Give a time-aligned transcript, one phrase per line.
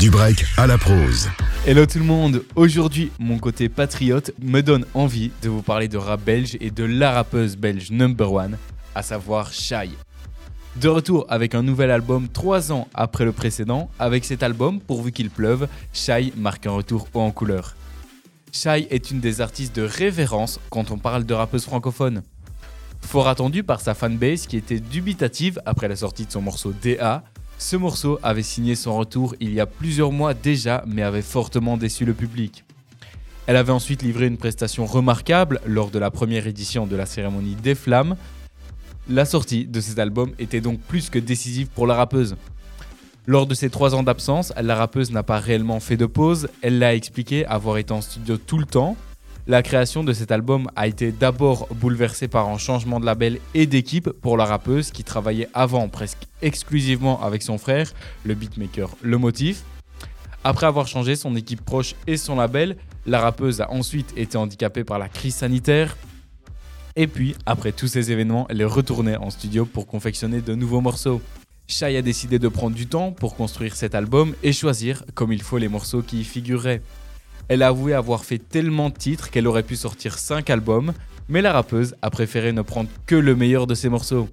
[0.00, 1.28] Du break à la prose.
[1.66, 5.98] Hello tout le monde, aujourd'hui mon côté patriote me donne envie de vous parler de
[5.98, 8.56] rap belge et de la rappeuse belge number one,
[8.94, 9.90] à savoir Shai.
[10.76, 15.12] De retour avec un nouvel album 3 ans après le précédent, avec cet album, pourvu
[15.12, 17.76] qu'il pleuve, Shai marque un retour haut en couleur.
[18.52, 22.22] Shai est une des artistes de révérence quand on parle de rappeuse francophone.
[23.02, 27.22] Fort attendu par sa fanbase qui était dubitative après la sortie de son morceau DA,
[27.60, 31.76] ce morceau avait signé son retour il y a plusieurs mois déjà, mais avait fortement
[31.76, 32.64] déçu le public.
[33.46, 37.56] Elle avait ensuite livré une prestation remarquable lors de la première édition de la cérémonie
[37.56, 38.16] des Flammes.
[39.10, 42.34] La sortie de cet album était donc plus que décisive pour la rappeuse.
[43.26, 46.78] Lors de ses trois ans d'absence, la rappeuse n'a pas réellement fait de pause, elle
[46.78, 48.96] l'a expliqué avoir été en studio tout le temps,
[49.50, 53.66] la création de cet album a été d'abord bouleversée par un changement de label et
[53.66, 57.92] d'équipe pour la rappeuse qui travaillait avant presque exclusivement avec son frère,
[58.24, 59.64] le beatmaker Le Motif.
[60.44, 64.84] Après avoir changé son équipe proche et son label, la rappeuse a ensuite été handicapée
[64.84, 65.96] par la crise sanitaire.
[66.94, 70.80] Et puis, après tous ces événements, elle est retournée en studio pour confectionner de nouveaux
[70.80, 71.20] morceaux.
[71.66, 75.42] Shai a décidé de prendre du temps pour construire cet album et choisir comme il
[75.42, 76.82] faut les morceaux qui y figureraient.
[77.50, 80.92] Elle a avoué avoir fait tellement de titres qu'elle aurait pu sortir 5 albums,
[81.28, 84.28] mais la rappeuse a préféré ne prendre que le meilleur de ses morceaux.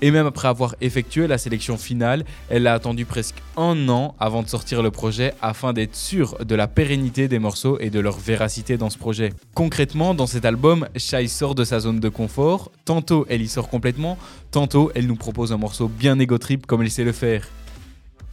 [0.00, 4.44] Et même après avoir effectué la sélection finale, elle a attendu presque un an avant
[4.44, 8.16] de sortir le projet afin d'être sûre de la pérennité des morceaux et de leur
[8.16, 9.32] véracité dans ce projet.
[9.54, 13.68] Concrètement, dans cet album, Shai sort de sa zone de confort, tantôt elle y sort
[13.68, 14.16] complètement,
[14.52, 17.48] tantôt elle nous propose un morceau bien égo trip comme elle sait le faire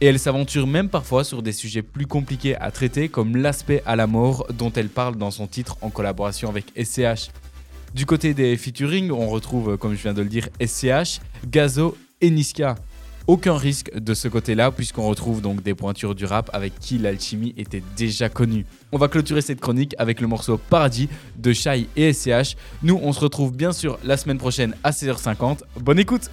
[0.00, 3.96] et elle s'aventure même parfois sur des sujets plus compliqués à traiter comme l'aspect à
[3.96, 7.30] la mort dont elle parle dans son titre en collaboration avec SCH.
[7.94, 12.30] Du côté des featuring, on retrouve, comme je viens de le dire, SCH, Gazo et
[12.30, 12.76] Niska.
[13.26, 17.54] Aucun risque de ce côté-là, puisqu'on retrouve donc des pointures du rap avec qui l'alchimie
[17.58, 18.64] était déjà connue.
[18.90, 22.56] On va clôturer cette chronique avec le morceau Paradis de Shai et SCH.
[22.82, 25.60] Nous, on se retrouve bien sûr la semaine prochaine à 16h50.
[25.78, 26.30] Bonne écoute!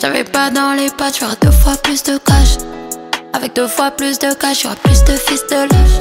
[0.00, 2.58] T'avais pas dans les pattes, j'aurais deux fois plus de cash.
[3.32, 6.00] Avec deux fois plus de cash, j'aurai plus de fils de lâche.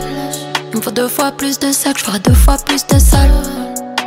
[0.72, 3.30] Il me faut deux fois plus de sacs, j'aurai deux fois plus de salles.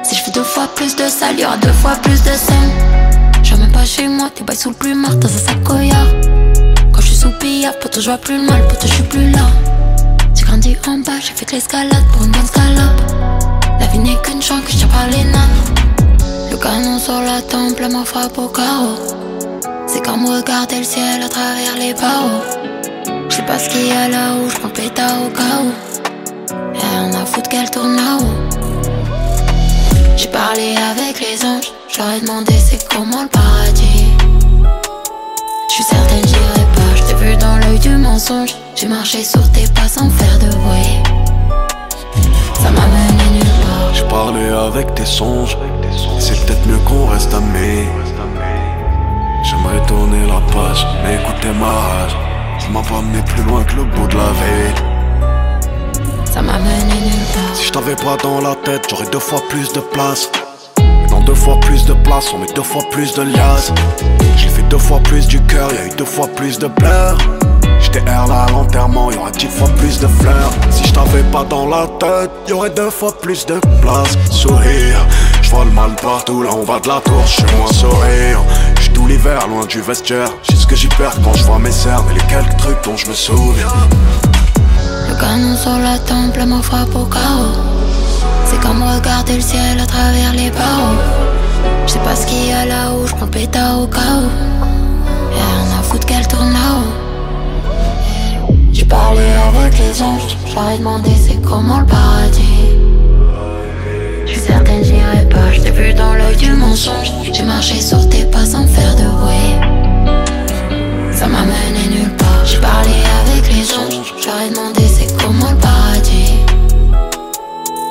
[0.02, 2.72] Si je fais deux fois plus de salles, y'aura deux fois plus de scènes.
[3.44, 5.62] J'en même pas chez moi, t'es bails sous le plumard dans un sac
[7.80, 9.46] pour je vois plus le mal, pour je suis plus là.
[10.34, 13.00] J'ai grandi en bas, j'ai fait de l'escalade pour une bonne scalope.
[13.80, 15.54] La vie n'est qu'une chance que je pas les nains.
[16.50, 18.96] Le canon sur la temple, ma frappe au carreau.
[19.86, 22.42] C'est comme regarder le ciel à travers les barreaux.
[23.28, 25.72] Je sais pas ce qu'il y a là-haut, je prends pétard au cas où.
[26.74, 28.34] Y'a rien à foutre qu'elle tourne là-haut.
[30.16, 31.72] J'ai parlé avec les anges,
[32.16, 33.93] ai demandé c'est comment le paradis?
[38.76, 41.02] J'ai marché sur tes pas sans faire de bruit.
[42.62, 43.92] Ça m'a mené nulle part.
[43.92, 45.58] J'ai parlé avec tes songes,
[46.20, 47.88] c'est peut-être mieux qu'on reste amis.
[49.42, 52.16] J'aimerais tourner la page, mais écoutez ma rage.
[52.70, 54.74] M'a pas amené plus loin que le bout de la vie.
[56.24, 57.54] Ça m'a mené nulle part.
[57.54, 60.30] Si je t'avais pas dans la tête, j'aurais deux fois plus de place.
[61.10, 63.72] dans deux fois plus de place, on met deux fois plus de liasses.
[64.36, 67.18] J'ai fait deux fois plus du cœur, y a eu deux fois plus de pleurs.
[67.94, 70.50] J'étais R là à l'enterrement, y'aura dix fois plus de fleurs.
[70.70, 74.18] Si je t'avais pas dans la tête, y'aurait deux fois plus de place.
[74.30, 75.06] Sourire,
[75.42, 78.40] je vois le mal partout, là on va de la tour, je suis moins sourire
[78.94, 80.28] tout l'hiver, loin du vestiaire.
[80.42, 82.96] J'ai ce que j'y perds quand je vois mes cernes et les quelques trucs dont
[82.96, 83.66] je me souviens.
[85.08, 87.54] Le canon sur la temple me frappe au carreau.
[88.46, 90.98] C'est comme regarder le ciel à travers les barreaux.
[91.86, 94.30] Je sais pas ce qu'il y a là-haut, je prends pétard au chaos.
[95.36, 97.03] Y'a rien à foutre qu'elle tourne là-haut.
[98.84, 102.76] J'ai parlé avec les anges, j'aurais demandé c'est comment le paradis?
[104.26, 107.10] J'suis certaine j'irai pas, bah, j't'ai vu dans l'œil du mensonge.
[107.32, 109.56] J'ai marché sur tes pas sans faire de bruit
[111.12, 112.90] Ça m'a mené nulle part, j'ai parlé
[113.26, 114.12] avec les anges.
[114.22, 116.34] J'aurais demandé c'est comment le paradis?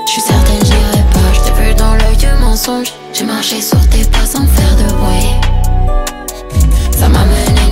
[0.05, 2.93] J'suis certaine j'irai pas, bah, j't'ai vu dans l'œil du mensonge.
[3.13, 5.31] J'ai marché sur tes pas sans faire de bruit
[6.91, 7.62] Ça m'a mené